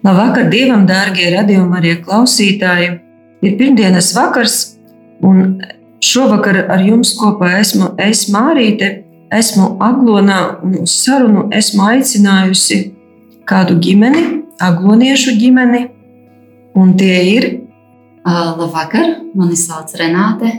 [0.00, 2.88] Labvakar, Dievam, dārgie radījumi, arī klausītāji.
[3.44, 4.56] Ir pirmdienas vakars,
[5.24, 5.60] un
[6.04, 8.90] šovakar ar jums kopā esmu es Mārīte.
[9.30, 12.80] Esmu Aglonā un uz sarunu esmu aicinājusi
[13.46, 14.24] kādu ģimeni,
[14.58, 15.84] agloniešu ģimeni,
[16.80, 17.46] un tie ir
[18.24, 20.50] labvakar, mani sauc Renāte.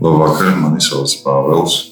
[0.00, 1.89] Labvakar, mani sauc Pāvils.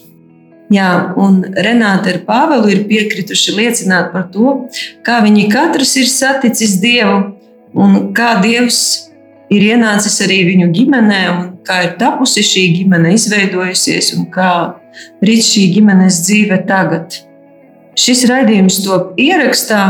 [0.68, 4.68] Jā, un Renāte ar Pāvelu ir piekrituši liecināt par to,
[5.06, 7.22] kā viņi katrs ir saticis Dievu
[7.72, 9.08] un kā Dievs
[9.52, 14.50] ir ienācis arī viņu ģimenē, un kā ir tapusi šī ģimene, izveidojusies un kā
[15.24, 17.22] rit šī ģimenes dzīve tagad.
[17.98, 19.82] Šis raidījums top ierakstā.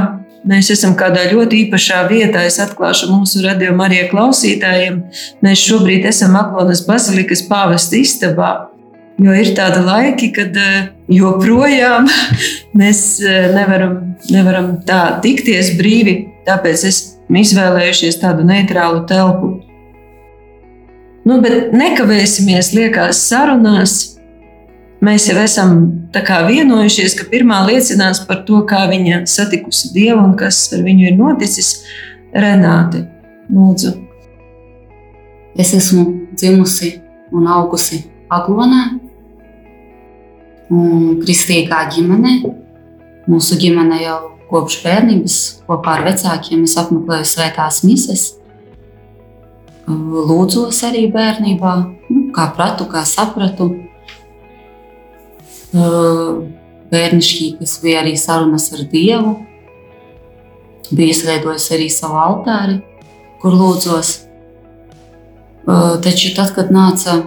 [0.48, 2.44] Mēs esam kādā ļoti īpašā vietā.
[2.46, 5.02] Es atklāšu mūsu radiokamā arī klausītājiem.
[5.44, 8.52] Mēs šobrīd esam Aklonas bazilikas pāvesta istabā.
[9.18, 12.06] Jo ir tādi laiki, kad eh, joprojām
[12.78, 13.96] mēs eh, nevaram,
[14.30, 16.20] nevaram tā tikties brīvi.
[16.46, 19.56] Tāpēc esmu izvēlējušies tādu neitrālu telpu.
[21.28, 23.96] Nu, bet nekavēsimies liekās sarunās.
[25.04, 25.74] Mēs jau esam
[26.14, 31.18] vienojušies, ka pirmā liecinās par to, kā viņa satikusi Dievu un kas ar viņu ir
[31.18, 31.82] noticis.
[32.34, 33.04] Renāte,
[33.50, 33.92] lūdzu.
[35.58, 36.96] Es esmu dzimusi
[37.34, 38.98] un augusi Aglonā,
[40.68, 42.34] kristīgā ģimenē.
[43.28, 44.18] Mūsu ģimene jau
[44.48, 45.36] kopš bērnības
[45.68, 48.22] kopā ar vecākiem es apmeklēju svētās mises.
[49.88, 51.74] Lūdzos arī bērnībā,
[52.12, 53.70] nu, kā pratu, kā sapratu.
[56.88, 59.36] Bērnišķīgas bija arī sarunas ar Dievu.
[60.88, 62.78] Bija izveidojis arī savu altāri,
[63.42, 64.14] kur lūdzos.
[66.04, 67.18] Taču tad, kad nāca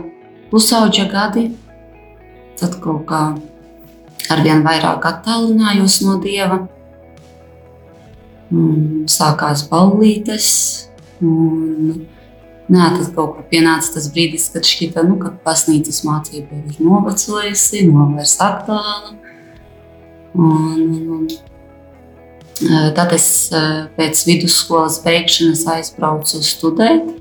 [0.49, 1.51] pusauģa gadi,
[2.61, 3.23] tad kaut kā
[4.31, 6.63] arvien vairāk attālinājos no Dieva.
[9.11, 10.47] Sākās ballītes,
[11.23, 12.01] un
[12.71, 17.85] nē, tad kaut kā pienāca tas brīdis, kad šķita, nu, ka pasnīcas mācība ir novecojusi,
[17.91, 19.15] nav vairs aktuāla.
[20.35, 20.83] Un,
[21.15, 21.23] un,
[22.95, 23.29] tad es
[23.95, 27.20] pēc vidusskolas beigšanas aizbraucu studēt.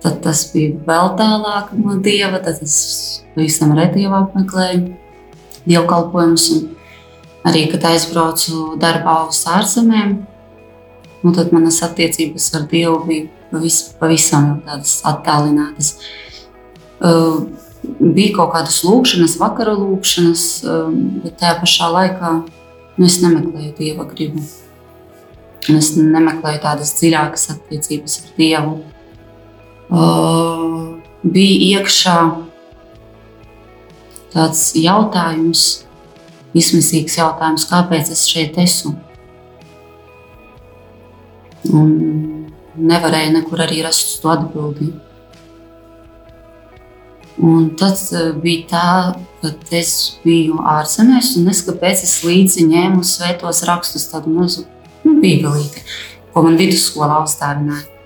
[0.00, 2.40] Tad tas bija vēl tālāk no dieva.
[2.44, 2.76] Tad es
[3.34, 4.94] pavisam reti jau apmeklēju
[5.68, 6.50] dievkalpojumus.
[7.46, 10.18] Arī, kad aizbraucu darbā uz ārzemēm,
[11.24, 15.94] nu, tad manas attiecības ar Dievu bija pavis, pavisam tādas attālinātas.
[17.00, 17.46] Uh,
[18.00, 20.90] bija kaut kādas lūkšanas, vakara lūkšanas, uh,
[21.24, 24.44] bet tajā pašā laikā nu, es nemeklēju Dieva gribu.
[25.68, 28.78] Un es nemeklēju tādas dziļākas attiecības ar Dievu.
[29.90, 32.16] Uh, bija iekšā
[34.30, 35.64] tāds jautājums,
[36.54, 38.94] izmisīgs jautājums, kāpēc es šeit esmu.
[41.74, 41.90] Un
[42.78, 44.96] nevarēju nekur arī rast to atbildību.
[47.40, 47.96] Un tad
[48.42, 48.86] bija tā,
[49.40, 49.92] ka es
[50.24, 54.66] biju ārzemēs, un es kāpēc es līdzi ņēmu svētos rakstus, tādu mazu
[55.06, 55.86] nu, bībelīti,
[56.34, 57.99] ko man vidusskolā uzdāvināja.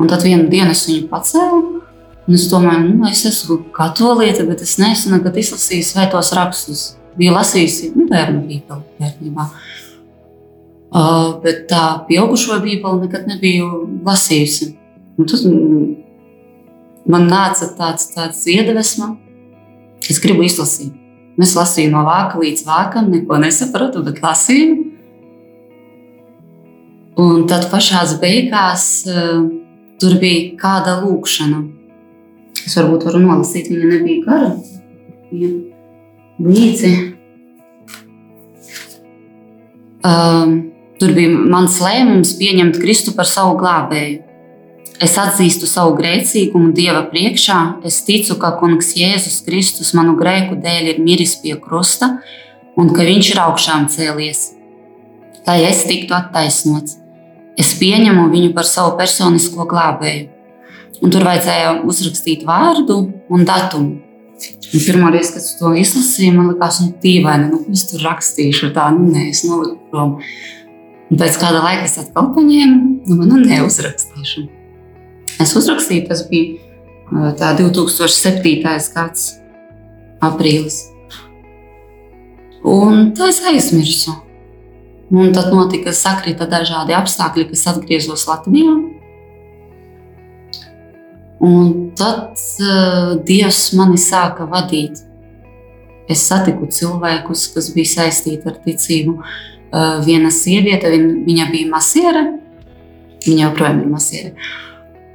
[0.00, 1.60] Un tad vienā dienā es viņu pacēlu,
[2.26, 6.84] un es domāju, nu, es esmu katoliete, bet es neesmu nekad izlasījis svētos rakstus.
[7.14, 9.46] Biju lasījusi nu, bērnu bībeli bērnībā.
[10.94, 13.70] Uh, bet tā pieaugušo bībeli nekad nebiju
[14.06, 14.72] lasījusi.
[15.18, 15.46] Un tad
[17.06, 19.12] man nāca tāds, tāds iedvesma,
[20.10, 20.90] es gribu izlasīt.
[21.38, 24.74] Es lasīju no vāka līdz vākam, neko nesapratu, bet lasīju.
[27.22, 29.44] Un tad pašā beigās uh,
[30.02, 31.62] tur bija kāda lūkšana.
[32.64, 34.52] Es varbūt varu nolasīt, viņa nebija gara.
[35.34, 35.50] Ja.
[36.44, 36.92] Līdzi.
[40.04, 40.54] Um,
[41.00, 44.22] tur bija mans lēmums pieņemt Kristu par savu glābēju.
[45.02, 47.58] Es atzīstu savu grēcīgumu Dieva priekšā.
[47.86, 52.18] Es ticu, ka Kungs Jēzus Kristus manu grēku dēļ ir miris pie krusta
[52.78, 54.44] un ka Viņš ir augšām cēlies,
[55.46, 57.03] lai es tiktu attaisnots.
[57.60, 60.30] Es pieņemu viņu par savu personisko glābēju.
[61.04, 62.96] Un tur vajadzēja uzrakstīt vārdu
[63.30, 64.00] un datumu.
[64.74, 68.72] Un pirmā reize, kad es to izlasīju, man liekas, nu, dīvaini, nu, es tur rakstīšu,
[68.74, 70.16] tā, nu, nē, es noliku prom.
[71.12, 74.48] Un pēc kāda laika es atkal paņēmu, nu, nu neuzrakstīšu.
[75.44, 78.64] Es uzrakstīju, tas bija tā 2007.
[78.96, 79.28] gads,
[80.24, 80.80] aprīlis.
[82.64, 84.16] Un tā es aizmirsu.
[85.12, 88.72] Un tad notika sakrita dažādi apstākļi, kas atgriezos Latvijā.
[91.44, 95.02] Un tad uh, Dievs mani sāka vadīt.
[96.08, 99.18] Es satiku cilvēkus, kas bija saistīti ar ticību.
[99.74, 102.24] Uh, viena sieviete, viņ, viņa bija masiere,
[103.26, 104.34] viņa joprojām ir masiere.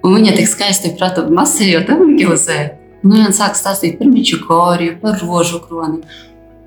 [0.05, 2.75] Un viņa tik skaisti prata masējot evangelizēt.
[3.03, 6.03] Nu, viņa sāk stāstīt par miču koriju, par rožu kroni.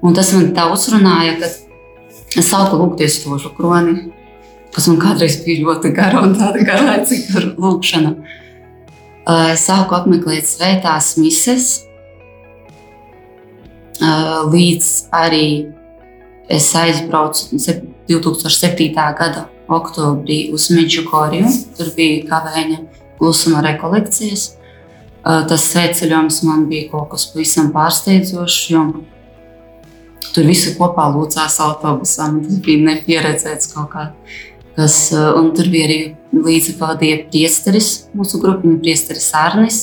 [0.02, 1.50] Un tas man tā uzrunāja, ka
[2.38, 4.10] es sāku lūgties rožu kroni,
[4.72, 8.14] kas man kādreiz bija ļoti gara un tāda garlaicīga lūkšana.
[9.22, 11.66] Uh, Es sāku apmeklēt svētās mises,
[14.02, 15.46] uh, līdz arī
[16.50, 18.90] es aizbraucu sep- 2007.
[18.96, 21.46] gada oktobrī uz Meģikoriju.
[21.78, 22.80] Tur bija kavēņa
[23.20, 24.56] klusuma rekolekcijas.
[25.22, 28.82] Uh, Tas sveceļojums man bija kaut kas pavisam pārsteidzošs, jo
[30.34, 32.30] tur visi kopā lūdzās autobusā.
[32.30, 34.08] un Tas bija nepieredzēts kaut kā.
[34.76, 35.98] Kas, uh, un tur bija arī
[36.32, 39.82] līdzi pavadīja priesteris, mūsu grupiņa priesteris Arnis.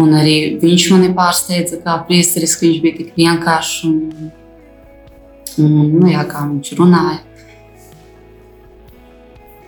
[0.00, 4.00] Un arī viņš mani pārsteidza kā priesteris, ka viņš bija tik vienkāršs un,
[5.60, 7.22] un nu, jā, kā viņš runāja.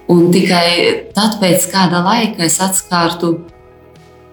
[0.09, 0.69] Un tikai
[1.17, 3.35] tad, pēc kāda laika, es atskārtu,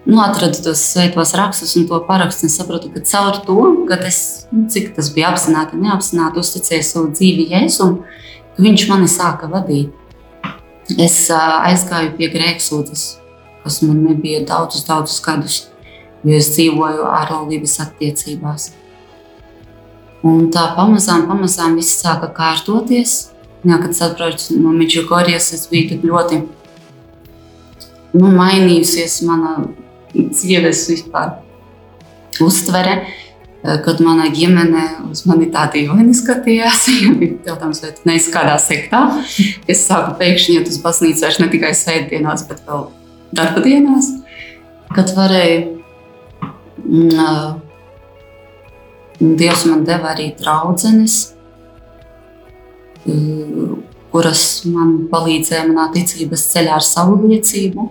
[0.05, 2.47] nu, atradu tos svētos rakstus un to parakstu.
[2.49, 3.57] Es sapratu, ka caur to,
[3.89, 4.19] ka es,
[4.53, 7.99] nu, cik tas bija apzināti, neapzināti, uzticēju savu dzīvi Jēzum,
[8.55, 9.93] ka viņš mani sāka vadīt.
[11.01, 11.41] Es ā,
[11.71, 13.05] aizgāju pie grēksūdzes,
[13.63, 15.61] kas man nebija daudzus, daudzus gadus,
[16.25, 18.69] jo es dzīvoju ārlaulības attiecībās.
[20.25, 23.31] Un tā pamazām, pamazām viss sāka kārtoties.
[23.65, 26.37] Jā, kad es atbraucu no Meģikorijas, es biju tik ļoti
[28.13, 29.55] nu, mainījusies mana
[30.15, 31.37] dzīves vispār
[32.43, 33.03] uztvere.
[33.65, 38.59] Kad mana ģimene uz mani tā dīvaini skatījās, ja bija jautājums, vai tu neesi kādā
[38.61, 38.99] sektā.
[39.65, 42.83] Es sāku pēkšņi iet uz baznīcu vairs ne tikai svētdienās, bet vēl
[43.33, 44.11] darba dienās,
[44.93, 45.79] kad varēju.
[46.85, 47.61] mm,
[49.19, 51.13] Dievs man deva arī draudzenes,
[54.11, 57.87] kuras man palīdzēja manā ticības ceļā ar savu liecību.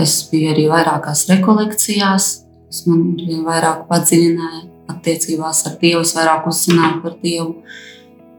[0.00, 2.28] Es biju arī vairākās rekolekcijās,
[2.70, 3.02] kas man
[3.46, 4.62] vairāk padziļināja
[4.94, 7.54] attiecībās ar Dievu, es vairāk uzzināju par Dievu.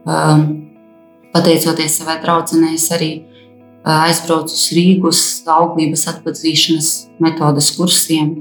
[0.02, 0.46] Um,
[1.32, 6.90] pateicoties savai draudzenei, es arī uh, aizbraucu uz Rīgas auglības atpazīšanas
[7.22, 8.34] metodes kursiem,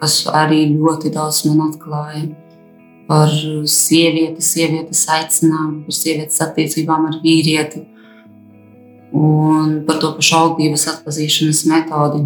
[0.00, 2.30] kas arī ļoti daudz man atklāja
[3.06, 3.32] par
[3.68, 7.84] sievieti, sievietes aicinājumu, par sievietes attiecībām ar vīrieti
[9.12, 12.22] un par to pašu auglības atpazīšanas metodi.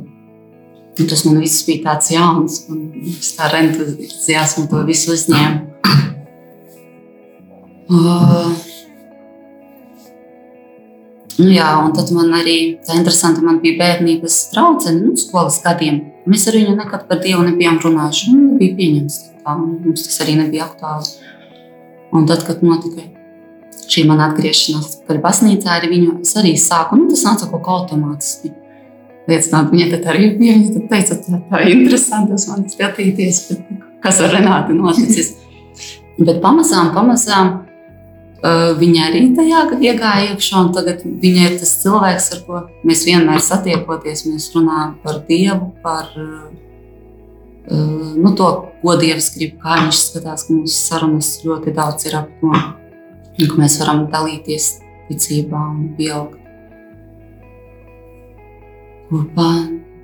[0.96, 5.58] Un tas man viss bija tāds jauns, un es tā ar entuziasmu to visu uzņēmu.
[7.86, 8.54] Uh,
[11.36, 15.98] Nu jā, un tad man arī tā interesanti, man bija bērnības draudzene, nu, skolas gadiem.
[16.24, 18.30] Mēs ar viņu nekad par Dievu nebijām runājuši.
[18.32, 21.12] Nu, nebija pieņemts tā, mums tas arī nebija aktuāli.
[22.16, 23.04] Un tad, kad notika
[23.84, 27.76] šī mana atgriešanās atpakaļ baznīcā, ar viņu es arī sāku, nu, tas nāca kaut kā
[27.82, 28.54] automātiski.
[29.26, 33.40] Liecināt, viņa tad arī bija, viņa tad teica, tā, tā ir interesanti, tas man skatīties,
[34.04, 35.32] kas ar Renāti noticis.
[36.16, 37.56] Bet pamazām, pamazām
[38.36, 43.06] Uh, Viņa arī tajā iegāja iekšā, un tagad viņa ir tas cilvēks, ar ko mēs
[43.08, 44.26] vienmēr satiekoties.
[44.28, 46.50] Mēs runājam par Dievu, par uh,
[47.72, 48.50] nu, to,
[48.82, 52.52] ko Dievs grib, kā Viņš skatās, ka mūsu sarunas ļoti daudz ir ap to,
[53.40, 54.68] ka mēs varam dalīties
[55.08, 56.36] ticībā un pieaugt
[59.10, 59.50] kopā.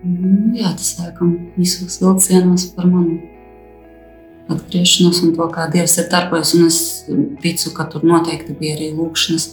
[0.03, 3.21] Nu, Jā, tas laikam visos vilcienos par mani
[4.51, 6.55] atgriešanos un to, kā Dievs ir darbojies.
[6.59, 6.79] Un es
[7.43, 9.49] ticu, ka tur noteikti bija arī lūkšanas,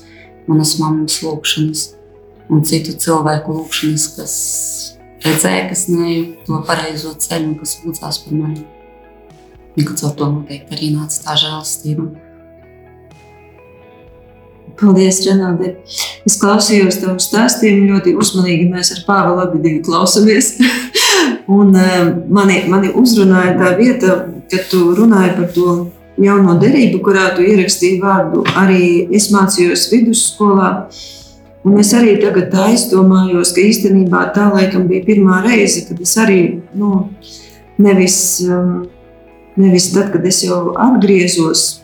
[0.49, 1.85] manas mammas lūkšanas
[2.49, 4.35] un citu cilvēku lūkšanas, kas
[5.25, 8.65] redzēja, kas neju to pareizo ceļu un kas lūdzās par mani.
[9.77, 12.09] Un ka caur to noteikti arī nāca tā žēlastība.
[14.79, 15.73] Paldies, Renāde.
[16.27, 18.69] Es klausījos tavu stāstījumu ļoti uzmanīgi.
[18.71, 20.53] Mēs ar Pāvilu abi divi klausāmies.
[21.59, 24.19] Un eh, mani, mani uzrunāja tā vieta,
[24.51, 25.73] kad tu runāji par to
[26.19, 28.45] jauno derību, kurā tu ierakstīji vārdu.
[28.59, 30.71] Arī es mācījos vidusskolā.
[31.67, 36.39] Un es arī tagad aizdomājos, ka īstenībā tā laikam bija pirmā reize, kad es arī
[36.79, 37.09] nu,
[37.83, 38.15] nevis,
[38.47, 38.85] um,
[39.59, 41.78] nevis tad, kad es jau atgriezos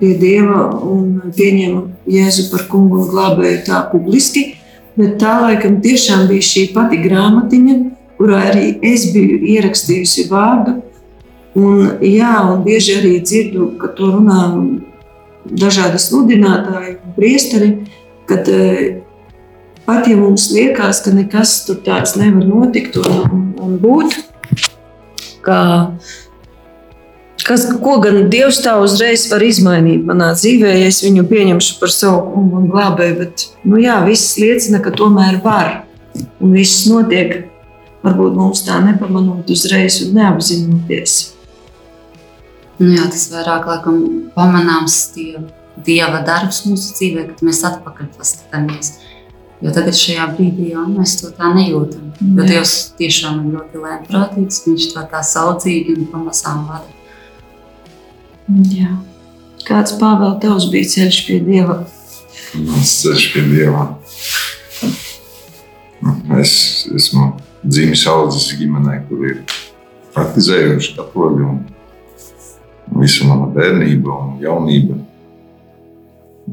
[0.00, 1.82] pie Dieva un pieņēmu
[2.12, 4.52] Jēzu par kungu un glābēju tā publiski,
[4.98, 7.76] bet tā laikam tiešām bija šī pati grāmatiņa,
[8.18, 10.80] kurā arī es biju ierakstījusi vārdu.
[11.58, 14.40] Un, jā, un bieži arī dzirdu, ka to runā
[15.44, 17.70] dažādi sludinātāji un priesteri,
[18.30, 19.02] kad eh,
[19.84, 24.16] pat ja mums liekas, ka nekas tāds nevar notikt un, un, un būt,
[25.44, 25.58] ka,
[27.46, 31.92] kas, ko gan Dievs tā uzreiz var izmainīt manā dzīvē, ja es viņu pieņemšu par
[31.94, 33.16] savu kungu un glābēju.
[33.22, 35.82] Bet, nu jā, viss liecina, ka tomēr var.
[36.42, 37.46] Un viss notiek,
[38.04, 41.16] varbūt mums tā nepamanot uzreiz un neapzinoties.
[42.80, 43.98] Nu, jā, tas vairāk laikam
[44.36, 45.40] pamanāms tie
[45.82, 48.98] Dieva darbs mūsu dzīvē, kad mēs atpakaļ paskatāmies.
[49.62, 52.10] Jo tagad šajā brīdī jau mēs to tā nejūtam.
[52.20, 52.44] Jo.
[52.44, 57.01] Dievs tiešām ir ļoti lēnprātīgs, viņš to tā saucīgi un pamazām vada.
[58.48, 58.96] Jā.
[59.62, 61.82] Kāds Pāvēl tavs bija ceļš pie Dieva?
[62.58, 63.84] Mans ceļš pie Dieva.
[66.40, 66.54] Es
[66.90, 67.28] esmu
[67.62, 69.44] dzimis audzis ģimenē, kur ir
[70.16, 71.46] praktizējuši katoļi.
[71.46, 71.62] un
[72.98, 74.98] Visa mana bērnība un jaunība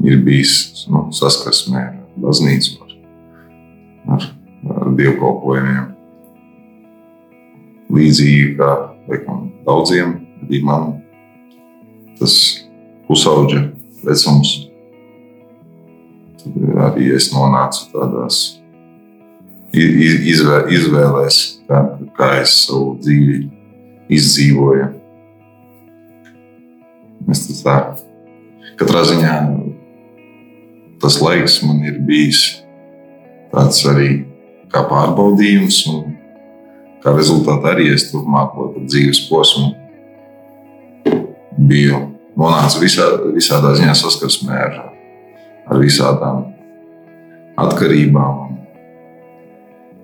[0.06, 2.94] ir bijis nu, saskarsmē ar baznīcu, ar,
[4.14, 4.28] ar,
[4.96, 5.90] dievkalpojumiem.
[7.90, 8.70] Līdzīgi kā
[9.10, 10.14] laikam, daudziem,
[10.46, 10.99] arī man
[13.10, 13.64] pusauģa
[14.06, 14.52] vecums.
[16.40, 18.36] Tad arī es nonācu tādās
[19.74, 21.80] izvē, izvēlēs, kā,
[22.14, 23.40] kā es savu dzīvi
[24.14, 24.86] izdzīvoju.
[27.30, 27.76] Es tā,
[28.78, 29.34] katrā ziņā
[31.02, 32.60] tas laiks man ir bijis
[33.50, 34.22] tāds arī
[34.70, 36.14] kā pārbaudījums, un
[37.02, 39.74] kā rezultātā arī es turpmāko dzīves posmu
[41.58, 42.04] biju
[42.40, 44.80] nonācis visā, visādā ziņā saskarsmē ar,
[45.68, 46.46] ar visādām
[47.60, 48.56] atkarībām,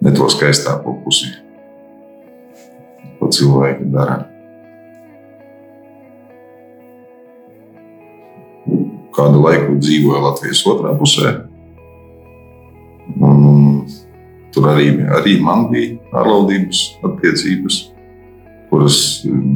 [0.04, 1.32] ne to skaistāko pusi,
[3.16, 4.24] ko cilvēki dara.
[9.16, 11.30] Kādu laiku dzīvoju Latvijas otrā pusē.
[13.16, 13.60] Un, un,
[14.52, 17.78] tur arī, arī man bija ārlaudības attiecības,
[18.70, 18.98] kuras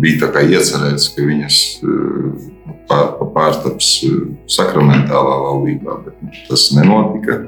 [0.01, 2.47] bija iecerētas, ka viņas eh,
[2.91, 4.17] pār, pārtaps eh,
[4.51, 7.43] sakramentālā laulībā, bet tas nenotika.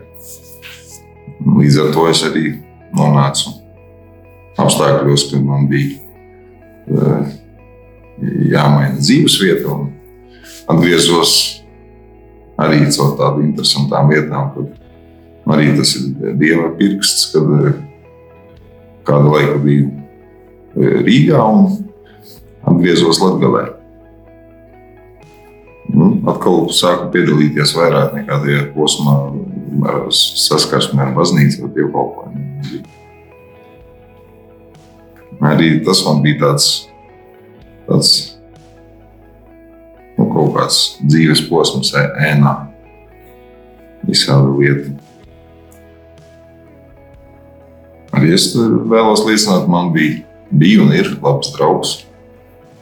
[1.42, 2.44] Līdz ar to es arī
[2.94, 3.56] nonācu
[4.62, 5.96] apstākļos, kad man bija
[6.90, 7.32] eh,
[8.52, 9.90] jāmaina dzīves vieta un
[10.70, 11.32] atgriezos
[12.62, 17.80] arī caur tādām interesantām lietām, kad arī tas ir Dieva pirksts, kad
[19.08, 20.01] kādu laiku biju
[20.76, 21.66] Rīgā un
[22.64, 23.68] atgriezos Latvijā.
[25.92, 29.16] Nu, atkal sāku piedalīties vairāk nekā tajā posmā,
[29.90, 32.82] ar saskarsmē ar baznīcu vai dievkalpojumu.
[35.42, 36.66] Arī tas man bija tāds,
[37.88, 38.12] tāds
[40.16, 42.54] nu, kaut kāds dzīves posms, ēnā,
[44.06, 44.92] visādi lieta.
[48.12, 50.22] Arī es vēlos liecināt, man bija,
[50.52, 51.92] bija un ir labs draugs,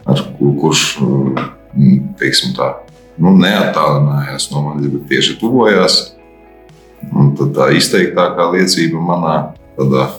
[0.08, 2.72] ar kur, kurš mm, teiksim, tā,
[3.20, 6.00] nu, neattālinājās no manis, bet tieši tuvojās.
[7.16, 9.36] Un tā izteiktākā liecība manā
[9.78, 10.10] tādā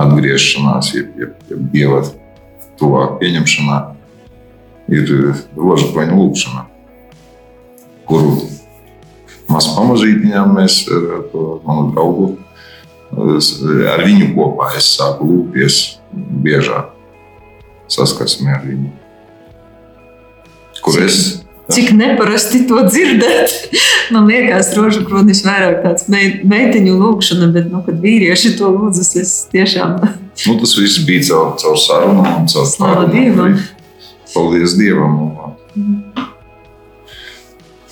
[0.00, 2.00] atgriešanās, jeb, jeb, jeb dieva
[2.80, 3.80] tuvāk pieņemšanā,
[4.96, 5.12] ir
[5.58, 6.64] rožu koņa lūkšana,
[8.08, 8.32] kuru
[9.50, 12.30] maz pamazītiņām mēs ar to manu draugu,
[13.92, 16.90] ar viņu kopā es sāku lūgties biežāk
[17.90, 18.90] saskarsmē ar viņu.
[20.80, 21.20] Kur es
[21.70, 23.52] Cik neparasti to dzirdēt.
[24.14, 29.12] Man liekas, rožu kronis vairāk tāds mei- meiteņu lūkšana, bet, nu, kad vīrieši to lūdzas,
[29.20, 30.00] es tiešām
[30.48, 33.54] Nu, tas viss bija caur, caur sarunām, caur Slava tādām- Dievam.
[34.34, 35.14] Paldies Dievam!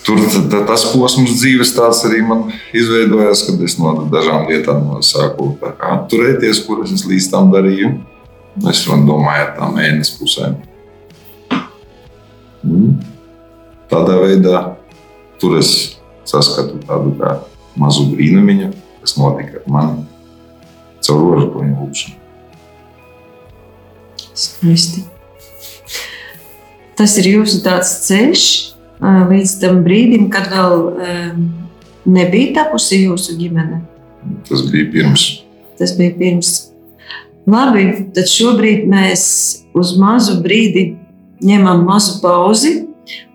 [0.08, 4.86] Tur t- t- tas posms dzīves tāds arī man izveidojās, kad es no dažām lietām
[5.04, 7.92] sāku tā atturēties, kuras es līdz tam darīju.
[8.72, 10.56] Es domāju, ar tām mēnesi pusēm.
[12.64, 12.96] Mm.
[13.92, 14.62] Tādā veidā
[15.38, 15.74] tur es
[16.26, 17.36] saskatu tādu kā
[17.76, 18.72] mazu brīnumiņu,
[19.04, 20.08] kas notika ar mani
[21.04, 22.16] caur rožu koņu lūkšanu.
[24.38, 25.04] skaisti.
[26.98, 28.44] Tas ir jūsu tāds ceļš
[29.02, 30.80] līdz tam brīdim, kad vēl
[32.08, 33.82] nebija tapusi jūsu ģimene.
[34.48, 35.28] Tas bija pirms.
[35.78, 36.54] Tas bija pirms.
[37.48, 37.84] Labi,
[38.16, 39.22] tad šobrīd mēs
[39.78, 40.90] uz mazu brīdi
[41.44, 42.72] ņemam mazu pauzi,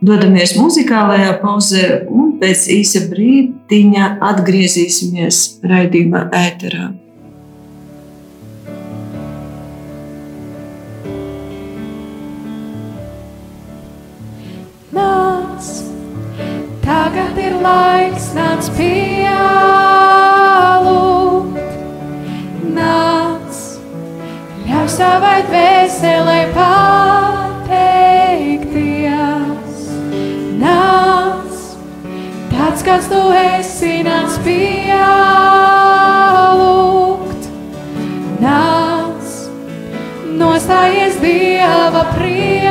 [0.04, 6.92] dodamies muzikālajā pauzē un pēc īsa brīdiņa atgriezīsimies raidījumā ēterā.
[15.54, 15.66] Nāc,
[16.82, 19.28] tagad ir laiks, nāc pieaugt,
[22.74, 23.54] nāc,
[24.68, 27.70] ļauj savai dvēselē pateikties,
[30.62, 31.54] nāc,
[32.52, 35.04] tāds, kāds tu esi, nāc pieaugt,
[38.42, 39.24] nāc,
[40.42, 42.63] nostājies Dieva priekšā.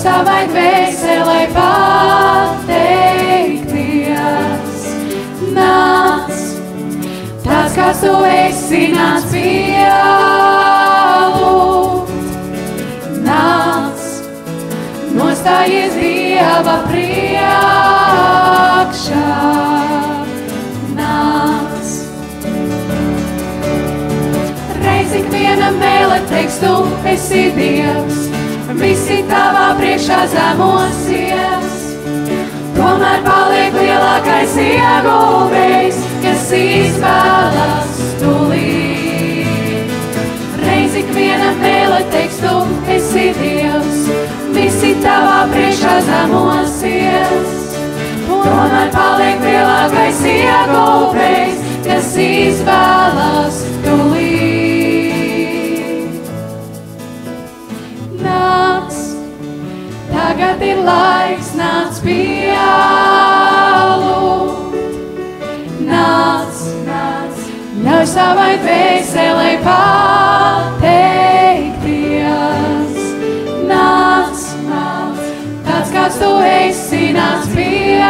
[0.00, 2.76] Savai dvēselē pateikties,
[5.56, 6.30] nāc,
[7.44, 10.00] tāds, kāds tu esi, nāc pieaugt,
[13.26, 14.00] nāc,
[15.18, 17.39] nostājies Dieva priekšā.
[30.28, 31.76] Zemosies.
[32.76, 39.94] Tomēr paliek lielākais ieguvējs, kas izvēlas tulīt.
[40.64, 42.54] Reiz ik vienam mēlē teiks, tu
[42.96, 44.02] esi Dievs,
[44.56, 47.56] visi tavā priekšā zemosies.
[48.30, 54.29] Tomēr paliek lielākais ieguvējs, kas izvēlas tulīt.
[60.40, 62.56] Tagad ir laiks, nāc pieaugt.
[65.84, 66.54] Nāc,
[66.86, 67.36] nāc,
[67.84, 70.80] ļauj savai dvēselē pateikties.
[73.68, 74.38] Nāc,
[74.70, 75.18] nāc,
[75.68, 78.08] tāds kāds tu esi, nāc pieaugt.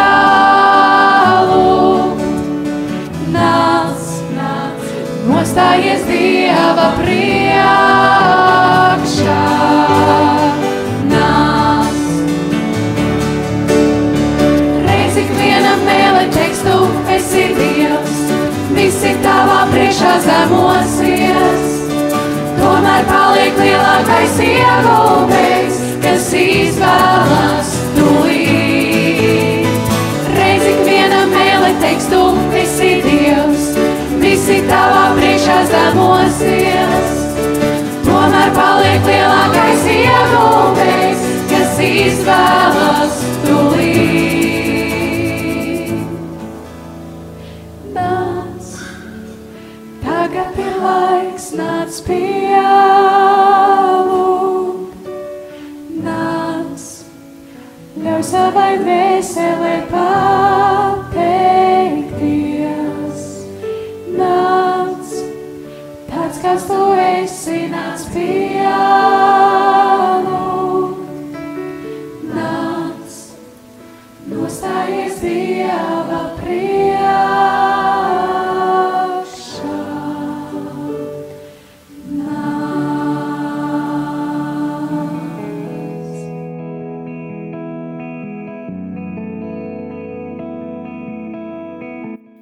[3.35, 4.01] Nāc,
[4.37, 4.79] nāc,
[5.27, 7.71] nostājies Dieva priekšā.
[20.41, 21.69] Zemosies.
[22.61, 29.69] Tomēr paliek lielākais ieguvējs, kas izvēlas tulīt.
[30.37, 32.23] Reiz ik vienam mēlē teiks, tu
[32.61, 33.73] esi Dievs,
[34.23, 37.19] visi tavā priekšā zemosies.
[38.07, 43.30] Tomēr paliek lielākais ieguvējs, kas izvēlas tulīt.
[50.81, 52.61] Laiks, nāc pieaugt.
[56.05, 56.81] Nāc,
[58.05, 61.21] ļauj savai dvēselē pateikties.
[64.19, 65.05] Nāc,
[66.11, 68.61] tāds, kas tu esi, nāc pieaugt.
[72.37, 73.11] Nāc,
[74.35, 77.70] nostājies Dieva priekšā.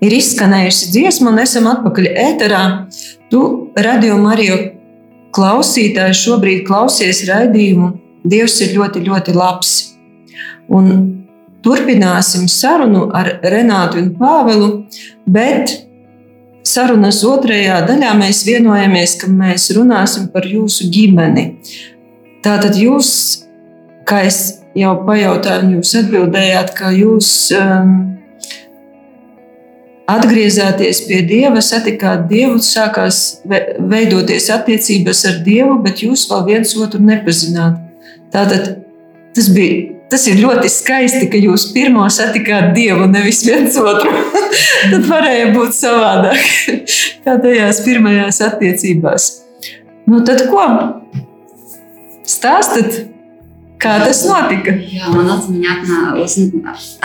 [0.04, 2.62] Ir izskanējusi dziesma, un esam atpakaļ ēterā.
[3.32, 3.42] Tu,
[3.76, 4.58] radio Mariju
[5.36, 7.92] klausītāji, šobrīd klausies raidījumu.
[8.28, 9.74] Dievs ir ļoti, ļoti labs.
[10.68, 10.88] Un
[11.64, 14.70] turpināsim sarunu ar Renātu un Pāvelu,
[15.26, 15.74] bet
[16.68, 21.48] sarunas otrajā daļā mēs vienojamies, ka mēs runāsim par jūsu ģimeni.
[22.44, 23.10] Tātad jūs,
[24.08, 27.96] kā es jau pajautāju, jūs atbildējāt, ka jūs um,
[30.08, 36.74] atgriezāties pie Dieva, satikāt Dievu, sākās ve- veidoties attiecības ar Dievu, bet jūs vēl viens
[36.80, 37.78] otru nepazināt.
[38.32, 38.76] Tātad
[39.36, 39.94] tas bija.
[40.08, 44.08] Tas ir ļoti skaisti, ka jūs pirmo satikāt Dievu, nevis viens otru.
[44.92, 46.46] Tad varēja būt savādāk,
[47.26, 49.28] kā tajās pirmajās attiecībās.
[50.08, 50.64] Nu, tad ko?
[52.24, 53.02] Stāstat,
[53.78, 54.74] Kā tas notika?
[54.90, 55.74] Jā, man atmiņā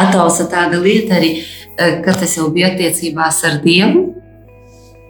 [0.02, 1.36] atnāca tāda lieta arī,
[1.78, 4.08] eh, kad es jau biju attiecībās ar Dievu.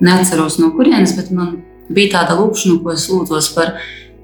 [0.04, 3.78] Neatceros no kurienes, bet man bija tāda lūkšana, ko es lūdzos par,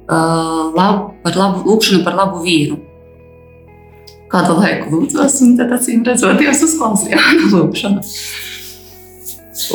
[0.10, 2.80] uh, labu, par labu, lūkšanu par labu vīru.
[4.30, 8.04] Kādu laiku lūdzos, un tad acīm redzot, Dievs uzklausīja manu lūkšanu.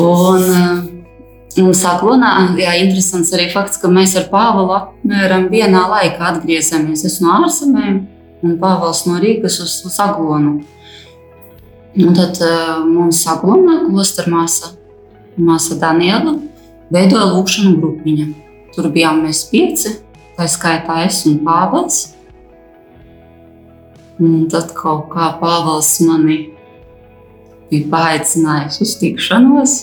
[0.04, 0.84] Un, uh,
[1.54, 7.04] Un Sāklonā, jā, interesants arī fakts, ka mēs ar Pāvelu apmēram vienā laikā atgriezāmies.
[7.06, 8.00] Es no ārzemēm
[8.42, 10.56] un Pāvils no Rīgas uz, uz Aglonu.
[11.94, 14.72] Un tad uh, mums Aglonā klostra māsa,
[15.38, 16.34] māsa Daniela,
[16.90, 18.26] veidoja lūkšanu grupiņu.
[18.74, 19.94] Tur bijām mēs pieci,
[20.34, 22.02] tā skaitā es un Pāvils.
[24.18, 26.42] Un tad kaut kā Pāvils mani
[27.70, 29.80] bija paaicinājis uz tikšanos.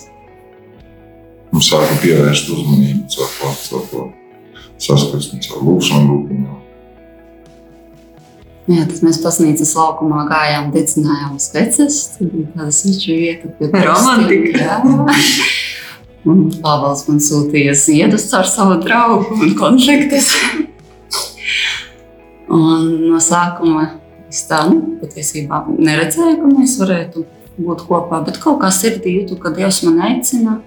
[1.51, 4.03] Mums sāka pievērst uzmanību caur ko, caur ko
[4.81, 6.57] saskarsmi, caur lūkšanu grupiņām.
[8.71, 11.97] Jā, tad mēs pasnīcas laukumā gājām, dedzinājām sveces.
[12.15, 14.63] Tur bija tāda sveču vieta, pie Romantika.
[14.63, 14.77] Jā.
[16.31, 20.29] Un Pāvils man sūtīja ziedus ar savu draugu un konfliktus.
[22.47, 23.89] un no sākuma
[24.29, 27.25] es tā, nu, patiesībā neredzēju, ka mēs varētu
[27.61, 30.61] būt kopā, bet kaut kā sirdī jūtu, ka Dievs man aicina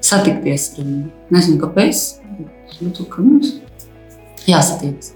[0.00, 1.10] satikties ar viņu.
[1.30, 2.02] Nezinu, kāpēc,
[2.80, 3.54] jūtu, ka mums
[4.48, 5.12] jāsatiekas.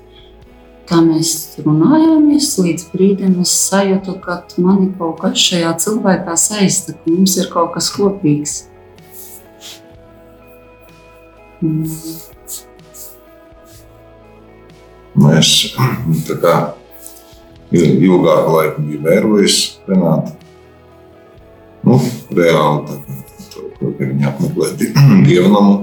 [0.85, 1.31] Tā mēs
[1.64, 7.38] runājāmies, līdz brīdim es sajūtu, ka man ir kaut kas šajā cilvēkā saista, ka mums
[7.40, 8.57] ir kaut kas kopīgs.
[11.64, 11.88] Mm.
[15.25, 15.51] Mēs
[16.29, 16.55] tā kā
[17.73, 20.35] il- ilgāku laiku biju vērojis Renātu.
[21.85, 21.99] Nu,
[22.33, 23.24] reāli tā kā
[23.99, 24.81] viņa apmeklēt
[25.29, 25.77] dievnamu.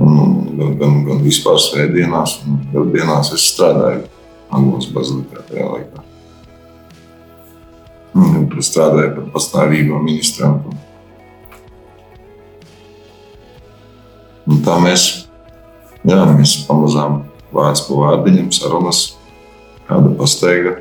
[0.00, 4.06] Gan, gan, gan vispār svētdienās, un vēl dienās es strādāju
[4.50, 6.04] Anglas bazilikā tajā laikā.
[8.50, 10.72] Tur strādāju par pastāvīgo ministrantu.
[14.50, 15.06] Un tā mēs,
[16.02, 17.20] jā, mēs pamazām
[17.54, 19.04] vārds pa vārdiņam sarunas,
[19.86, 20.74] kāda pasteiga.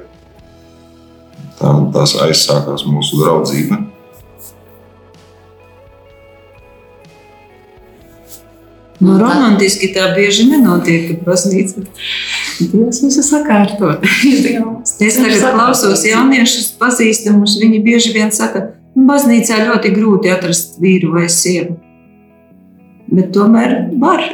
[1.60, 3.84] Tā, tās aizsākās mūsu draudzība.
[9.00, 11.86] Nu, romantiski tā bieži nenotiek, ka baznīca.
[12.60, 13.94] Dievs visu sakārto.
[15.00, 17.56] Es tagad klausos jauniešus pazīstamus.
[17.62, 21.78] Viņi bieži vien saka, ka baznīcā ļoti grūti atrast vīru vai sievu.
[23.10, 24.26] Bet tomēr var.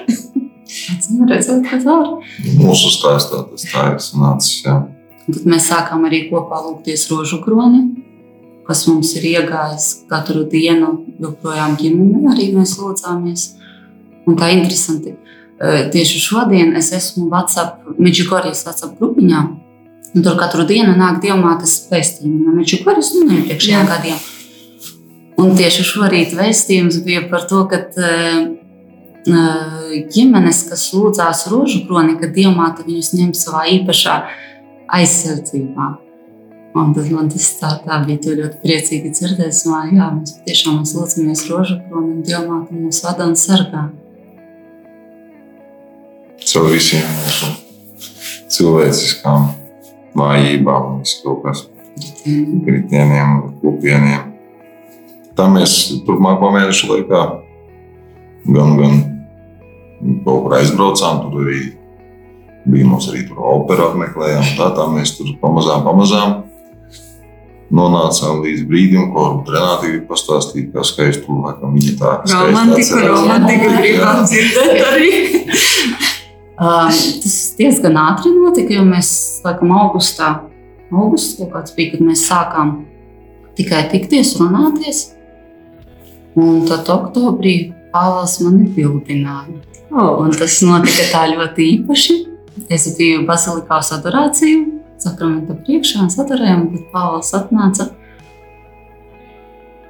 [0.66, 2.56] Acīm redzot, ka tā ir.
[2.58, 4.64] Mūsu stāstā tas tā ir sanācis.
[4.66, 4.80] Jā.
[5.28, 7.84] Tad mēs sākām arī kopā lūgties rožu kroni,
[8.66, 10.96] kas mums ir iegājis katru dienu.
[11.22, 13.46] Joprojām ģimenē arī mēs lūdzāmies.
[14.26, 15.16] Un tā ir interesanti.
[15.94, 19.44] Tieši šodien es esmu WhatsApp, Meģikorijas WhatsApp grupiņā.
[20.16, 24.20] Tur katru dienu nāk dievmātes vēstījumi no Meģikorijas un no iepriekšējiem gadiem.
[25.44, 27.82] Un tieši šorīt vēstījums bija par to, ka
[30.16, 34.16] ģimenes, kas lūdzās rožu kroni, ka dievmāte viņus ņem savā īpašā
[34.96, 35.88] aizsardzībā.
[36.76, 39.62] Un tad man tas tā, tā bija ļoti priecīgi dzirdēt.
[39.96, 43.88] Jā, mēs tiešām lūdzamies rožu kroni un dievmāte mūs vada un sargā.
[46.44, 47.52] Caur visiem mūsu
[48.56, 49.48] cilvēciskām
[50.16, 51.66] vājībām, un visu kas
[52.66, 54.32] kritieniem, kopieniem.
[55.36, 55.76] Tā mēs
[56.08, 57.24] turpmāko mēnešu laikā
[58.56, 59.02] gan, gan
[60.24, 61.62] kaut kur aizbraucām, tur arī
[62.66, 64.56] bija mums arī tur opera apmeklējām.
[64.58, 66.42] Tā, tā mēs tur pamazām, pamazām
[67.76, 73.72] nonācām līdz brīdim, ko Renāte grib pastāstīt, kā skaistu laikam viņa tā skaisti Romantika, romantika
[73.80, 75.10] gribam dzirdēt arī.
[76.56, 76.88] Um,
[77.20, 79.10] tas diezgan ātri notika, jo mēs
[79.44, 80.30] laikam augustā,
[81.52, 82.78] kāds bija, kad mēs sākām
[83.58, 85.10] tikai tikties, runāties.
[86.40, 89.60] Un tad oktobrī Pāvils mani bildināja.
[89.92, 92.16] Oh, Un tas notika tā ļoti īpaši.
[92.72, 94.66] Es biju Basilikā uz adorāciju,
[95.00, 97.88] sakramenta priekšā, un adorējām, un tad Pāvils atnāca.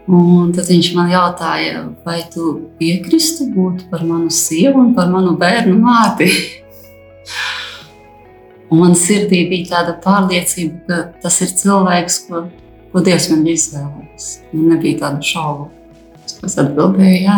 [0.05, 5.33] Un tad viņš man jautāja, vai tu piekristu būt par manu sievu un par manu
[5.39, 6.29] bērnu māti.
[8.73, 12.47] Un man sirdī bija tāda pārliecība, ka tas ir cilvēks, ko,
[12.91, 14.29] ko Dievs man ir izvēlējis.
[14.53, 15.67] Man nebija tādu šaubu.
[16.25, 17.37] Es atbildēju, jā.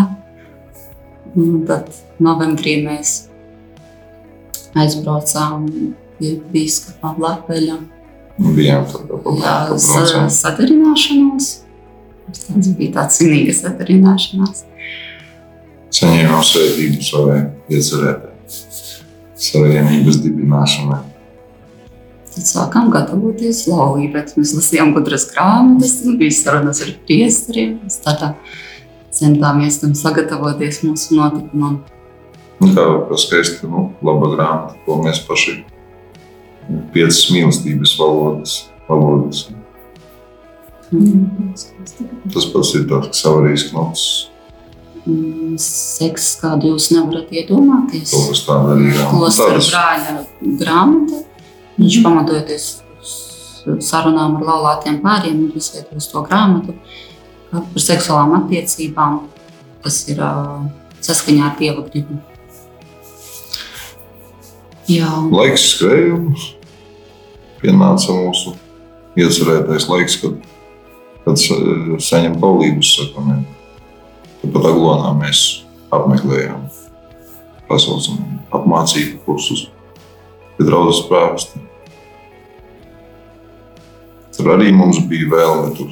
[1.36, 1.92] Un tad
[2.24, 3.28] novembrī mēs
[4.78, 5.68] aizbraucām
[6.18, 7.86] pie Bīskapa Latvijas.
[8.38, 10.28] Bijām tur jau
[12.28, 14.64] Tas bija tāds svinīgs sadarināšanās.
[15.98, 17.38] Saņēmām svētību savai
[17.72, 18.34] iecerētai
[19.38, 21.04] savienības dibināšanai.
[22.38, 24.26] Tad sākām gatavoties laulībai.
[24.38, 27.78] Mēs lasījām gudras grāmatas, un bija sarunas ar priesteriem.
[28.04, 28.34] Tādā
[29.16, 31.80] centāmies tam sagatavoties mūsu notikumam.
[32.58, 35.60] Nu, kā jau skaisti, nu, laba grāmata, ko mēs paši
[36.94, 38.58] piecas mīlestības valodas.
[38.90, 39.48] valodas.
[42.34, 44.08] Tas pats ir tāds savarījis knots,
[45.08, 48.12] Mm, Seks, kādu jūs nevarat iedomāties.
[48.12, 48.90] kaut kas tāds arī.
[48.92, 50.26] Tādas- brāļa
[50.60, 51.22] grāmata.
[51.80, 52.66] Viņš pamatojoties
[53.00, 53.14] uz
[53.88, 56.76] sarunām ar laulātiem pāriem, ir izveidojis to grāmatu
[57.52, 59.22] par seksuālām attiecībām,
[59.82, 60.18] kas ir
[61.00, 62.20] saskaņā ar dieva gribu.
[64.90, 66.36] Jā, Laiks skrēja, un
[67.62, 68.56] pienāca mūsu
[69.16, 70.36] iecerētais laiks, kad,
[71.28, 71.60] kad sa-
[72.00, 73.52] saņem paulības sakramentu.
[74.42, 75.42] Tāpat Aglonā mēs
[75.92, 76.68] apmeklējām
[77.68, 78.08] pasaules
[78.56, 79.66] apmācību kursus
[80.58, 81.60] pie draudzes prāvesta.
[84.38, 85.92] Tur arī mums bija vēlme tur,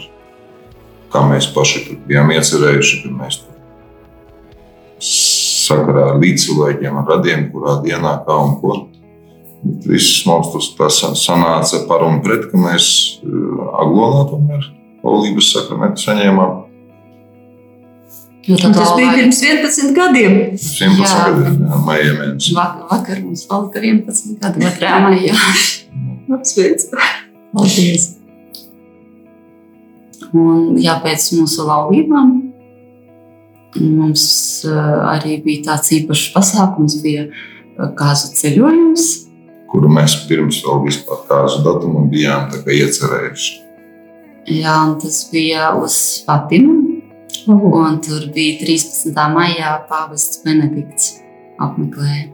[1.12, 3.56] kā mēs paši tur bijām iecerējuši, ka mēs tur
[5.02, 8.78] sakarā ar līdzcilvēkiem, ar radiem, kurā dienā, kā un ko.
[9.66, 12.88] Bet Viss mums tas sanāca par un pret, ka mēs
[13.26, 14.75] eh, Aglonā tomēr
[15.06, 16.54] laulības sakramentu saņēmām.
[18.46, 20.34] tad tas bija laulāji- pirms 11 gadiem.
[20.58, 21.24] 11 Jā.
[21.30, 22.54] gadiem, jā, maijā mēnesī.
[22.58, 25.00] Vak- Vakar mums palika 11 gadu, 2.
[25.06, 25.34] maijā.
[26.36, 26.86] Apsveic.
[27.54, 28.06] Paldies!
[30.36, 32.32] Un, jā, pēc mūsu laulībām
[33.80, 34.24] mums
[34.68, 39.06] uh, arī bija tāds īpašs pasākums, bija uh, kāzu ceļojums.
[39.72, 43.52] kuru mēs pirms vēl vispār kāzu datumu bijām tā kā iecerējuši.
[44.46, 46.82] Jā, tas bija uz Fatimu.
[47.50, 49.14] Un tur bija 13.
[49.34, 51.16] maijā pāvests Benedikts
[51.62, 52.28] apmeklēja.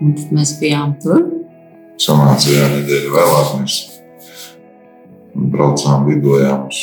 [0.00, 1.20] Un tad mēs bijām tur.
[2.00, 3.76] Sanāca jā, nedēļa vēlāk, mēs
[5.54, 6.80] braucām, lidojām uz,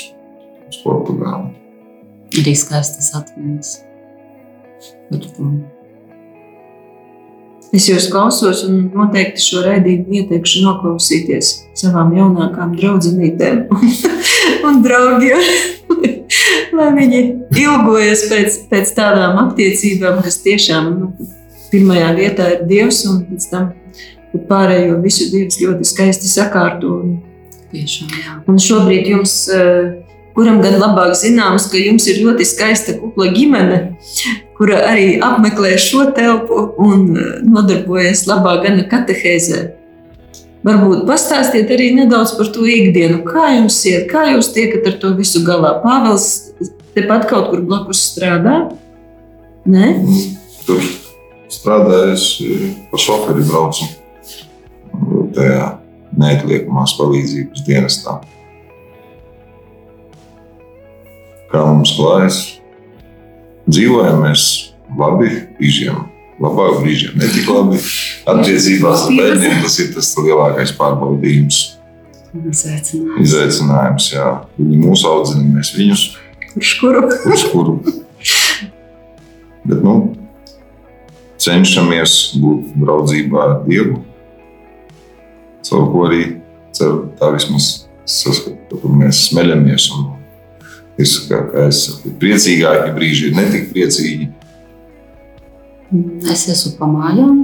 [0.70, 1.52] uz Portugāli.
[2.40, 3.76] Arī skaistas atmiņas
[5.10, 5.52] par to.
[7.72, 13.62] Es jūs klausos, un noteikti šo raidījumu ieteikšu noklausīties savām jaunākām draudzenītēm
[14.68, 15.46] un draugiem.
[16.78, 17.22] Lai viņi
[17.62, 21.12] ilgojas pēc, pēc tādām attiecībām, kas tiešām nu,
[21.72, 23.72] pirmajā vietā ir Dievs, un pēc tam
[24.52, 27.00] pārējo visu Dievs ļoti skaisti sakārto.
[27.06, 27.20] Un,
[27.72, 28.38] Tiešām, jā.
[28.52, 30.01] un šobrīd jums, eh,
[30.36, 33.82] kuram gan labāk zināms, ka jums ir ļoti skaista kupla ģimene,
[34.58, 39.62] kura arī apmeklē šo telpu un eh, nodarbojas labā gana katehēzē.
[40.62, 43.24] Varbūt pastāstiet arī nedaudz par to ikdienu.
[43.26, 45.80] Kā jums iet, kā jūs tiekat ar to visu galā?
[45.82, 46.28] Pāvils
[46.94, 48.60] tepat kaut kur blakus strādā.
[49.66, 49.96] Ne?
[50.68, 50.84] Tur
[51.52, 52.28] strādājot,
[52.92, 53.90] pa šoferi braucu
[55.36, 55.66] tajā
[56.22, 58.20] neatliekamās palīdzības dienestā.
[61.52, 62.38] Kā mums klājas?
[63.72, 64.44] Dzīvojam mēs
[64.98, 65.98] labi, brīžiem,
[66.42, 67.80] labāk brīžiem, ne tik labi.
[68.32, 71.60] Attiecībās ar bērniem tas ir tas lielākais pārbaudījums,
[72.32, 73.20] Izaicinājums.
[73.26, 74.06] izaicinājums.
[74.14, 74.28] Jā.
[74.58, 76.06] Viņi mūs audzina, mēs viņus
[76.54, 77.02] Kurš kuru?
[77.36, 77.76] uz kuru.
[79.68, 79.96] Bet, nu,
[81.42, 84.00] cenšamies būt draudzībā ar Dievu.
[85.68, 86.24] Caur ko arī
[86.76, 87.68] ceru, tā vismaz
[88.10, 89.86] saskatu, ka mēs smeļamies.
[89.96, 90.10] Un
[91.04, 94.30] es, kā, kā es saku, priecīgāki brīži ir ne tik priecīgi.
[96.32, 97.42] Es esmu pa mājām.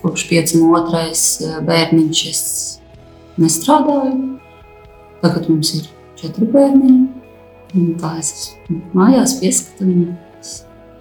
[0.00, 2.42] Kopš pieciem otrais eh, bērniņš es
[3.40, 4.36] nestrādāju.
[5.22, 5.88] Tagad mums ir
[6.20, 6.98] četri bērni.
[8.00, 10.52] Tā es esmu mājās pieskatāms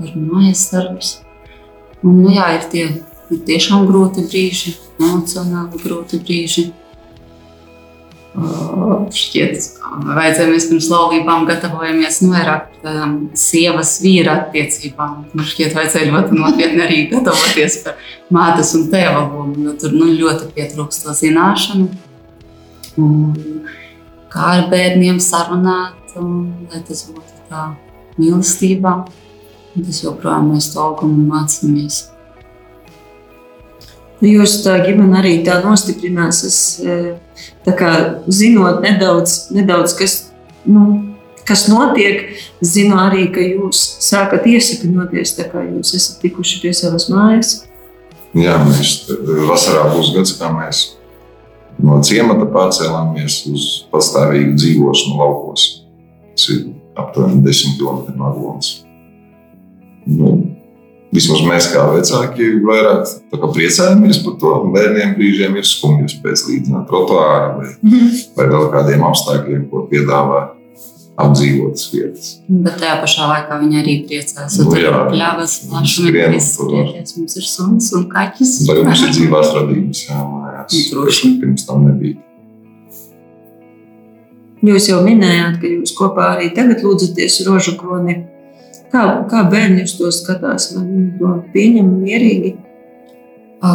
[0.02, 1.12] ar mājas darbus.
[2.04, 2.88] Un, nu, jā, ir tie
[3.32, 6.70] ir tiešām grūti brīži, emocionāli grūti brīži.
[8.36, 9.60] Šķiet,
[10.04, 15.22] vajadzēja mēs pirms laulībām gatavojamies nu, vairāk tādām sievas vīra attiecībām.
[15.32, 18.02] Man šķiet, vajadzēja ļoti nopietni arī gatavoties par
[18.36, 21.88] mātes un tēva lomu, jo tur nu, ļoti pietrūkst to zināšanu.
[23.00, 23.64] Un
[24.34, 26.36] kā ar bērniem sarunāt, un,
[26.72, 27.70] lai tas būtu tā
[28.20, 28.98] mīlestībā.
[29.76, 32.06] Tas joprojām mēs to augam un mācāmies.
[34.24, 36.44] Jūsu tā ģimene arī tā nostiprinās.
[36.48, 37.16] Es, eh,
[37.66, 37.92] tā kā
[38.32, 40.32] zinot nedaudz, nedaudz kas,
[40.66, 41.14] nu,
[41.46, 42.30] kas notiek,
[42.64, 47.66] zinu arī, ka jūs sākat iesakņoties, tā kā jūs esat tikuši pie savas mājas.
[48.34, 50.96] Jā, mēs te- vasarā būs gads, kā mēs
[51.80, 55.82] no ciemata pārcēlāmies uz pastāvīgu dzīvošanu laukos.
[56.36, 56.66] Tas ir
[56.98, 58.84] aptuveni 10 km no Aglons.
[60.08, 60.55] Nu,
[61.16, 64.52] Vismaz mēs kā vecāki vairāk tā kā priecājamies par to.
[64.76, 67.72] Bērniem brīžiem ir skumji pēc līdzināt trotuāru vai,
[68.36, 70.42] vai vēl kādiem apstākļiem, ko piedāvā
[71.16, 72.30] apdzīvotas vietas.
[72.50, 74.60] Bet tajā pašā laikā viņi arī priecājas.
[74.60, 74.92] Nu, jā.
[76.36, 76.36] tur.
[76.42, 77.16] izskrieties.
[77.20, 78.54] Mums ir suns un kaķis.
[78.68, 81.32] Vai mums ir dzīvās radības, jā, mājās, Droši.
[81.32, 82.20] kas pirms tam nebija.
[84.66, 88.24] Jūs jau minējāt, ka jūs kopā arī tagad lūdzaties rožu kroni.
[88.96, 90.70] Kā, kā bērni uz to skatās?
[90.72, 92.54] Vai viņi to pieņem mierīgi?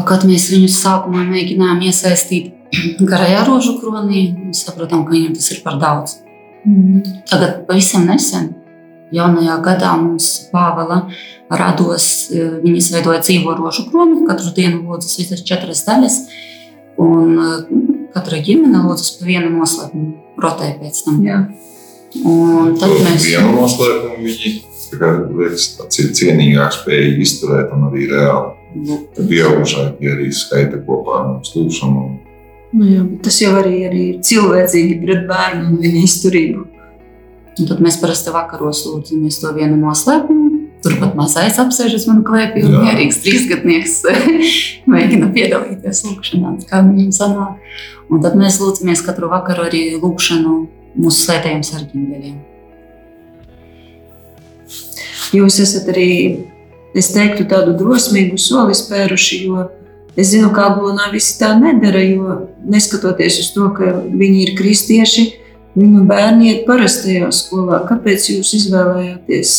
[0.08, 2.54] Kad mēs viņus sākumā mēģinājām iesaistīt
[3.10, 6.20] garajā rožu kronī, mēs sapratām, ka viņiem tas ir par daudz.
[7.28, 8.54] Tagad pavisam nesen,
[9.12, 11.02] jaunajā gadā mums Pāvela
[11.50, 16.18] rados, eh, viņi izveidoja dzīvo rožu kroni, katru dienu lūdzas visas četras daļas,
[17.00, 17.76] un eh,
[18.16, 21.20] katra ģimene lūdzas pa vienu noslēpumu, rotē pēc tam.
[21.28, 21.44] Jā.
[22.24, 27.70] Un tad To mēs vienu noslēpumu viņi tā kā, liekas, tāds ir cienīgāk spēja izturēt
[27.76, 28.56] un arī reāli.
[29.16, 32.04] Tad pieaugušāki arī skaita kopā ar mums lūšanu.
[32.70, 36.66] Nu, jā, tas jau arī, arī ir cilvēcīgi pret bērnu un viņa izturību.
[37.60, 40.48] Un tad mēs parasti vakaros lūdzamies to vienu noslēpumu.
[40.80, 43.98] Turpat mazais apsēžas man klēpī, un mierīgs trīsgadnieks
[44.92, 47.74] mēģina piedalīties lūkšanā, kā viņam sanāk.
[48.08, 50.54] Un tad mēs lūdzamies katru vakaru arī lūkšanu
[51.00, 52.38] mūsu svētajiem sargiņģeļiem.
[55.34, 56.12] Jūs esat arī,
[56.98, 59.42] es teiktu, tādu drosmīgu soli spēruši,
[60.18, 65.26] es zinu, ka Aglonā visi tā nedara, jo neskatoties uz to, ka viņi ir kristieši,
[65.78, 67.84] viņu bērni iet parastajā skolā.
[67.88, 69.54] Kāpēc jūs izvēlējāties,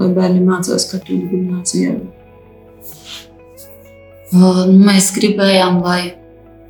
[0.00, 1.98] lai bērni mācās katoļu gimnācijā?
[1.98, 2.16] Uh,
[4.30, 6.14] Mēs gribējām, lai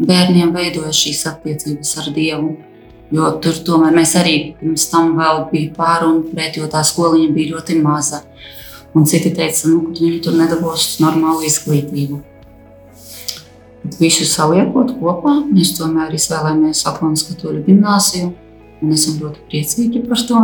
[0.01, 2.55] bērniem veidojas šīs attiecības ar Dievu.
[3.11, 7.57] Jo tur tomēr mēs arī pirms tam vēl bija pārunu pret, jo tā skoliņa bija
[7.57, 8.23] ļoti maza.
[8.95, 12.21] Un citi teica, nu, ka viņi tur nedabūs normālu izglītību.
[13.83, 18.31] Bet visu saliekot kopā, mēs tomēr izvēlējāmies Aklanas katoļu gimnāziju.
[18.81, 20.41] Un esam ļoti priecīgi par to,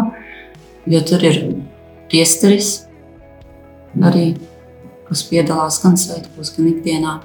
[0.92, 1.38] jo tur ir
[2.10, 2.72] priesteris
[4.04, 4.34] arī,
[5.06, 7.20] kas piedalās gan svētkos, gan ikdienā.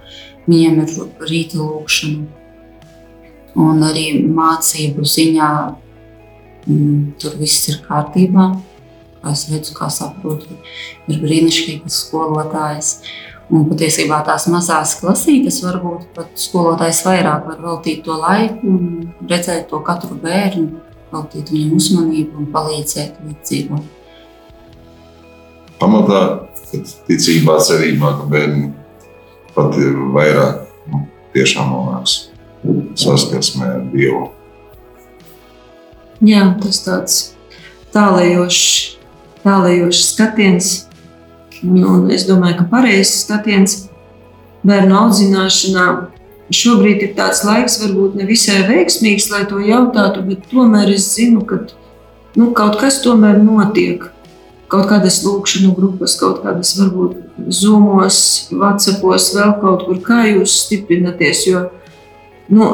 [0.48, 0.94] Viņiem ir
[1.28, 2.41] rīta lūkšana.
[3.60, 5.50] Un arī mācību ziņā
[6.68, 8.52] mm, tur viss ir kārtībā.
[9.22, 10.56] Kā es redzu, kā saprotu,
[11.12, 12.94] ir brīnišķīgas skolotājas.
[13.52, 18.86] Un patiesībā tās mazās klasītes varbūt pat skolotājs vairāk var veltīt to laiku un
[19.28, 20.80] redzēt to katru bērnu,
[21.12, 23.84] veltīt viņam uzmanību un palīdzēt dzīvot.
[25.82, 26.22] Pamatā
[26.72, 28.72] ticībā, cerībā, ka bērni
[29.52, 31.04] pat ir vairāk nu,
[31.36, 32.31] tiešām nonāks
[32.97, 34.30] saskarsmē ar Dievu.
[36.21, 37.19] Jā, tas tāds
[37.95, 38.65] tālējošs,
[39.45, 40.71] tālējošs skatiens.
[41.62, 43.78] Un, un es domāju, ka pareizs skatiens
[44.65, 45.86] bērnu audzināšanā
[46.52, 51.45] šobrīd ir tāds laiks, varbūt ne visai veiksmīgs, lai to jautātu, bet tomēr es zinu,
[51.47, 51.63] ka
[52.38, 54.10] nu, kaut kas tomēr notiek.
[54.71, 57.17] Kaut kādas lūkšanas grupas, kaut kādas varbūt
[57.52, 61.43] zumos, vācijos, vēl kaut kur, kā jūs stiprināties.
[61.50, 61.65] Jo
[62.52, 62.68] nu,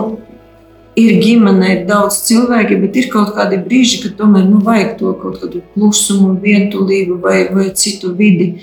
[0.98, 5.13] ir ģimene, ir daudz cilvēku, bet ir kaut kādi brīži, kad tomēr nu, vajag to
[5.22, 8.56] kaut kādu klusumu, vientulību vai, vai citu vidi.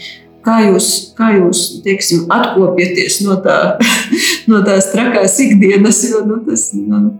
[0.44, 3.78] Kā jūs, kā jūs teiksim, atkopjaties no, tā,
[4.50, 7.14] no tās trakās ikdienas, jo nu, tas, nu,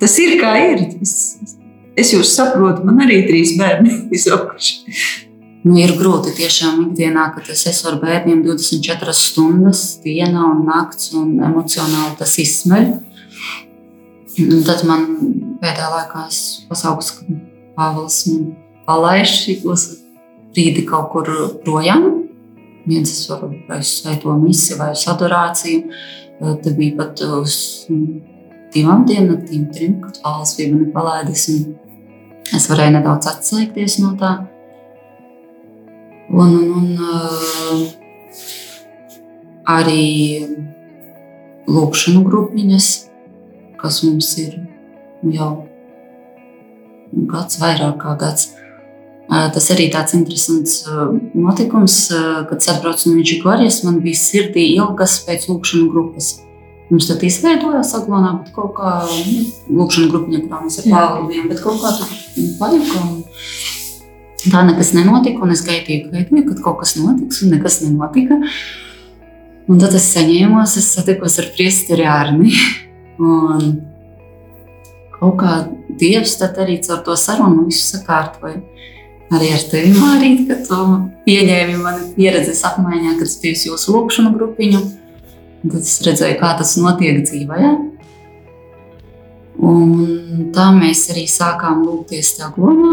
[0.00, 0.86] tas ir kā ir.
[1.02, 1.12] Es,
[1.98, 4.80] es jūs saprotu, man arī trīs bērni izauguši.
[5.62, 11.12] Nu, ir grūti tiešām ikdienā, kad es esmu ar bērniem 24 stundas, dienā un naktis,
[11.18, 12.88] un emocionāli tas izsmeļ.
[14.40, 15.02] Un tad man
[15.60, 17.40] pēdējā laikā es pasaucu, ka
[17.76, 18.46] Pāvils man
[18.86, 19.84] palaiž šos
[20.52, 21.28] brīdi kaut kur
[21.66, 22.08] projām.
[22.88, 25.84] Viens es varu vai uz svēto misiju vai uz adorāciju.
[26.40, 27.54] Tad bija pat uz
[28.72, 31.46] divām diennaktīm, trim, kad Pāvils bija mani palaidis.
[32.56, 34.32] Es varēju nedaudz atslēgties no tā.
[36.32, 37.84] Un, un, un
[39.68, 40.04] arī
[41.68, 42.86] lūkšanu grupiņas,
[43.82, 44.56] kas mums ir
[45.34, 45.52] jau
[47.12, 48.52] gads, vairāk kā gads.
[49.32, 50.82] Tas arī tāds interesants
[51.32, 51.96] notikums,
[52.48, 56.34] kad es atbraucu no Midžigorjas, man bija sirdī ilgas pēc lūkšanu grupas.
[56.92, 59.46] Mums tad izveidojās aglonā, bet kaut kā nu,
[59.78, 60.88] lūkšana grupiņa, kurā mēs ar.
[60.92, 62.10] Pāvilu bijām, bet kaut kā tur
[62.58, 63.04] pajuka.
[64.42, 68.42] Tā nekas nenotika, un es gaidīju, gaidīju, kad kaut kas notiks, un nekas nenotika.
[69.70, 72.52] Un tad es saņēmos, es satikos ar priesteri Arni.
[73.22, 73.66] Un
[75.14, 75.56] kaut kā
[76.00, 78.62] Dievs arī caur to sarunu visu sakārtoja.
[79.32, 80.78] arī ar tevi, Mārīt, ka tu
[81.24, 84.80] pieņēmi mani pieredzes apmaiņā, kad es biju jūsu lūkšanu grupiņu.
[85.62, 87.70] Tad es redzēju, kā tas notiek dzīvē.
[89.62, 92.92] Un tā mēs arī sākām lūgties Dagonā.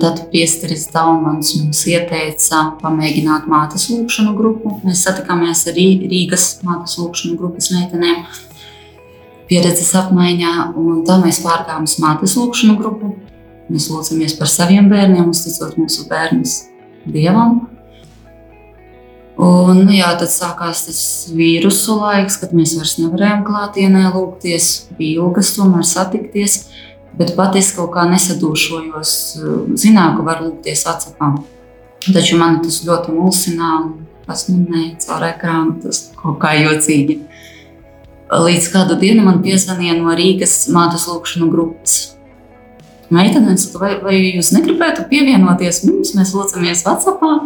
[0.00, 4.74] Tad priesteris Daumans mums ieteica pamēģināt mātes lūkšanu grupu.
[4.86, 8.24] Mēs satikāmies arī Rīgas mātes lūkšanu grupas meitenēm
[9.46, 13.14] pieredzes apmaiņā, un tā mēs pārgājām uz mātes lūkšanu grupu.
[13.70, 16.58] Mēs lūdzamies par saviem bērniem, uzticot mūsu bērnus
[17.06, 17.64] Dievam.
[19.36, 21.00] Un, nu jā, tad sākās tas
[21.36, 24.70] vīrusu laiks, kad mēs vairs nevarējām klātienē lūgties.
[24.96, 26.62] Bija ilgas tomēr satikties,
[27.18, 29.12] bet pat es kaut kā nesadūšojos.
[29.78, 31.40] Zināju, ka var lūgties atsakām.
[32.06, 33.88] Taču man tas ļoti mulsināja,
[34.26, 37.20] tas nu nē, caur ekrānu tas kaut kā jocīgi.
[38.26, 42.16] Līdz kādu dienu man piezvanīja no Rīgas mātes lūkšanu grupas.
[43.14, 46.10] Meitenes, vai, vai jūs negribētu pievienoties mums?
[46.18, 47.36] Mēs lūdzamies Vācijā.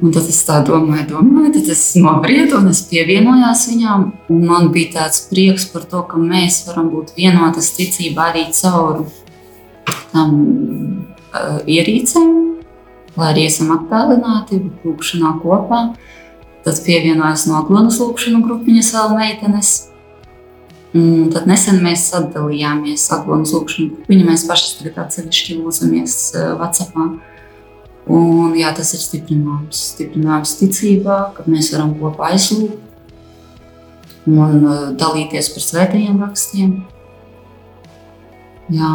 [0.00, 4.06] Un tad es tā domāju, domāju, tad es nobriedu un es pievienojos viņām.
[4.32, 9.02] Un man bija tāds prieks par to, ka mēs varam būt vienotas ticībā arī caur
[10.14, 12.32] tam uh, ierīcēm,
[13.20, 15.82] lai arī esam attālināti, lūkšanā kopā.
[16.64, 19.74] Tad pievienojās no Aglonas lūkšanu grupiņas vēl meitenes.
[20.96, 24.30] Un tad nesen mēs sadalījāmies Aglonas lūkšanu grupiņā.
[24.32, 27.10] Mēs paši tagad atsevišķi lūdzamies uh, Vācijā.
[28.10, 32.88] Un, jā, tas ir stiprinājums, stiprinājums ticībā, ka mēs varam kopā aizlūgt
[34.30, 36.72] un uh, dalīties par svētajiem rakstiem.
[38.70, 38.90] Jā,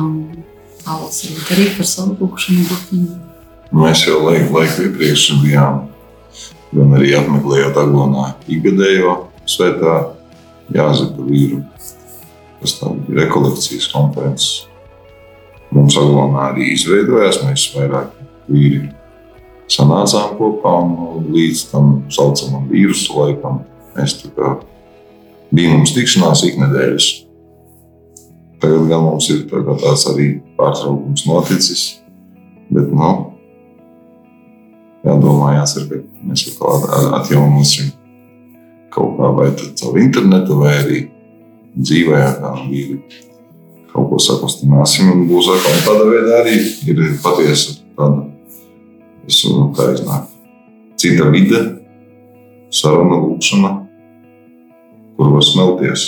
[0.86, 3.16] Pāvils arī par savu lūkšanu grupiņu.
[3.76, 5.80] Mēs jau laiku, laiku iepriekš bijām,
[6.76, 9.16] gan arī apmeklējot Aglonā ikgadējo
[9.50, 9.96] svētā
[10.76, 11.64] Jāzepa vīru.
[12.62, 14.52] Tas tā bija rekolekcijas konferences.
[15.74, 18.14] Mums Aglonā arī izveidojās, mēs vairāk
[18.52, 18.86] vīri
[19.72, 23.64] sanācām kopā un līdz tam saucamam vīrusu laikam
[23.96, 24.56] mēs kā
[25.56, 27.08] bija mums tikšanās iknedēļas.
[28.62, 31.84] Tagad gan mums ir tā kā tāds arī pārtraukums noticis,
[32.74, 33.12] bet nu,
[35.06, 37.92] jādomā, jācer, ka mēs atkal at- atjaunosim
[38.96, 41.00] kaut kā vai tad caur internetu vai arī
[41.76, 43.02] dzīvē, kā vīri
[43.92, 45.52] kaut ko sakustināsim un būs
[45.86, 46.56] Tādā veidā arī
[46.88, 48.35] ir patiesa tāda
[49.26, 50.30] Es nu, tā iznāk.
[51.02, 51.62] Cita vide,
[52.74, 53.72] saruna, lūkšana,
[55.18, 56.06] kur var smelties.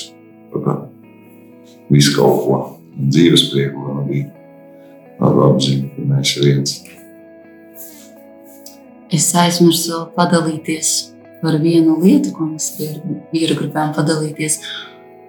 [1.88, 2.60] Visu kaut ko
[2.98, 4.24] dzīves prieku, gan arī
[5.18, 6.76] tādu apziņu, ka mēs ir viens.
[9.14, 10.94] Es aizmirsu padalīties
[11.42, 13.00] par vienu lietu, ko mēs ar
[13.32, 14.60] vīru gribējām padalīties.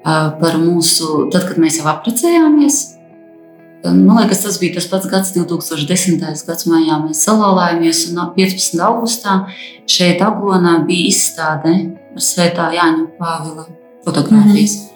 [0.05, 2.98] Par mūsu, tad, kad mēs jau apprecējāmies,
[3.85, 6.21] man liekas, tas bija tas pats gads, 2010.
[6.47, 6.99] gads maijā.
[7.05, 8.83] Mēs salauzāmies un 15.
[8.85, 9.41] augustā
[9.87, 11.75] šeit, Aglonā, bija izstāde
[12.15, 13.69] ar Svētā Jāņa Pāvila
[14.07, 14.77] fotogrāfijas.
[14.77, 14.95] Mm -hmm.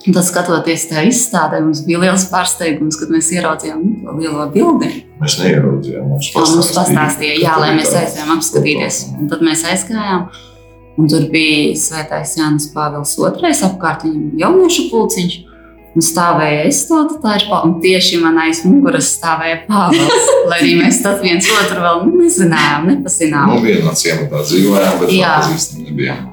[0.00, 4.88] Tad, skatoties tajā izstādē, mums bija liels pārsteigums, kad mēs ieraudzījām nu, to lielo bildi.
[5.20, 9.02] Mēs neieraudzījām, mums Jā, mums pastāstīja, jā, lai mēs aizējām apskatīties.
[9.18, 10.30] Un tad mēs aizgājām.
[10.96, 15.36] Un tur bija Svētais Jānis Pāvils II, apkārt viņam jauniešu pulciņš.
[15.90, 20.28] Un stāvēja aizstāta tā ir pa- un tieši man aiz muguras stāvēja Pāvils.
[20.50, 23.50] Lai arī mēs tad viens otru vēl nezinājām, nepazinām.
[23.50, 25.32] Nu, vienā ciematā dzīvojām, bet Jā.
[25.40, 26.28] pazīstam nebijām.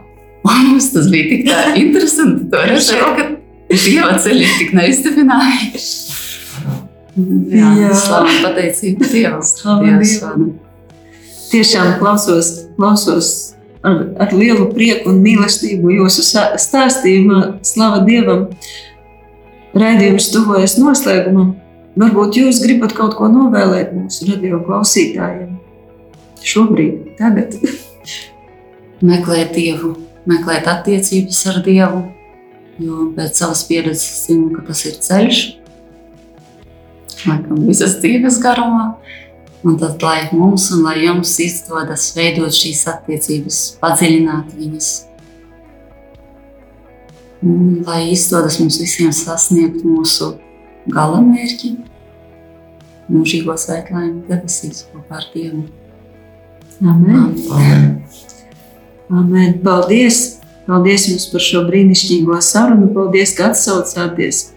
[0.47, 3.25] Un mums tas bija tik tā interesanti to redzēt, ka
[3.67, 5.89] Dieva ceļi ir tik neiztuvinājuši.
[7.51, 7.89] Jā, Jā.
[7.97, 9.41] slavu un pateicību Dievam.
[9.43, 10.47] Slavu Dievam.
[11.49, 13.29] Tiešām klausos, klausos
[13.81, 16.23] ar, ar lielu prieku un mīlestību jūsu
[16.61, 17.41] stāstījumā.
[17.65, 18.45] Slava Dievam!
[19.78, 21.55] Raidījums tuvojas noslēgumam.
[21.97, 25.55] Varbūt jūs gribat kaut ko novēlēt mūsu radio klausītājiem.
[26.45, 27.57] Šobrīd, tagad.
[29.01, 29.95] meklēt Dievu,
[30.30, 32.03] meklēt attiecības ar Dievu.
[32.78, 35.39] Jo pēc savas pieredzes zinu, ka tas ir ceļš,
[37.25, 38.91] laikam, visas dzīves garumā.
[39.65, 44.91] Un tad, lai mums un lai jums izdodas veidot šīs attiecības, padziļināt viņas,
[47.43, 50.33] un lai izdodas mums visiem sasniegt mūsu
[50.93, 51.73] galamērķi,
[53.11, 55.65] mūžīgo svētlaimi debesīs kopā ar Dievu.
[56.81, 57.35] Amen.
[57.51, 57.85] Amen.
[59.09, 59.59] Amen.
[59.63, 60.38] Paldies!
[60.67, 62.89] Paldies jums par šo brīnišķīgo sarunu.
[62.95, 64.49] Paldies, ka atsaucāties.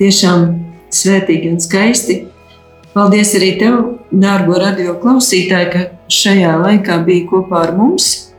[0.00, 0.48] Tiešām
[0.92, 2.16] svētīgi un skaisti.
[2.96, 3.76] Paldies arī tev,
[4.10, 8.32] dārgo radio klausītāji, ka šajā laikā bija kopā ar mums.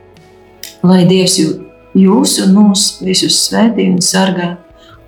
[0.82, 1.67] Lai Dievs jū-
[2.04, 4.56] jūs un mūs visus svētī un sargā.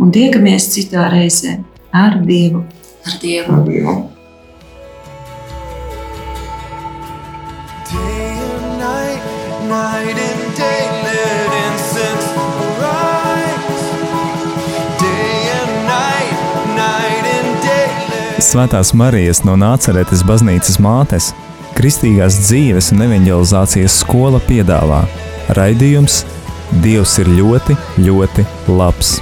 [0.01, 1.59] Un tiekamies citā reizē
[1.93, 2.65] ar Dievu.
[3.07, 3.59] Ar Dievu.
[3.59, 4.01] Ar Dievu.
[9.71, 12.27] night and day let incense
[12.67, 13.83] arise.
[14.99, 16.39] Day and night,
[16.75, 18.43] night and day let...
[18.43, 21.31] Svētās Marijas no Nāceretes baznīcas mātes,
[21.79, 25.05] Kristīgās dzīves un evanģelizācijas skola piedāvā
[25.57, 26.25] raidījums
[26.71, 27.75] Dievs ir ļoti,
[28.07, 29.19] ļoti labs.